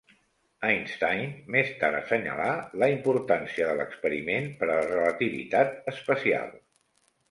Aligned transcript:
Einstein 0.69 1.35
més 1.57 1.69
tard 1.83 1.99
assenyalà 1.99 2.49
la 2.85 2.89
importància 2.95 3.71
de 3.71 3.79
l'experiment 3.83 4.53
per 4.61 4.71
a 4.73 4.75
la 4.83 4.91
relativitat 4.91 5.83
especial. 5.97 6.57